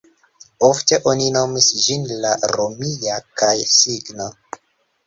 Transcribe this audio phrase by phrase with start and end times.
[0.67, 4.33] Ofte oni nomis ĝin la "romia" kaj-signo.